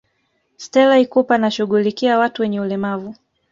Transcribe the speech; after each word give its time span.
stela 0.57 0.99
ikupa 0.99 1.35
anashughulikia 1.35 2.17
watu 2.17 2.41
wenye 2.41 2.61
ulemavu 2.61 3.15